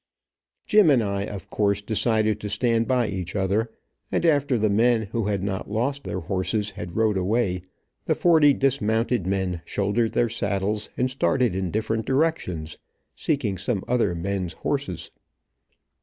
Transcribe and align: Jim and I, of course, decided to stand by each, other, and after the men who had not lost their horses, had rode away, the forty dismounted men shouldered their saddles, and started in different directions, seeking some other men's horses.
Jim 0.65 0.89
and 0.89 1.03
I, 1.03 1.25
of 1.27 1.51
course, 1.51 1.79
decided 1.79 2.39
to 2.39 2.49
stand 2.49 2.87
by 2.87 3.07
each, 3.07 3.35
other, 3.35 3.69
and 4.11 4.25
after 4.25 4.57
the 4.57 4.67
men 4.67 5.03
who 5.11 5.27
had 5.27 5.43
not 5.43 5.69
lost 5.69 6.05
their 6.05 6.21
horses, 6.21 6.71
had 6.71 6.95
rode 6.95 7.17
away, 7.19 7.61
the 8.05 8.15
forty 8.15 8.51
dismounted 8.51 9.27
men 9.27 9.61
shouldered 9.63 10.13
their 10.13 10.27
saddles, 10.27 10.89
and 10.97 11.11
started 11.11 11.53
in 11.53 11.69
different 11.69 12.07
directions, 12.07 12.79
seeking 13.15 13.59
some 13.59 13.83
other 13.87 14.15
men's 14.15 14.53
horses. 14.53 15.11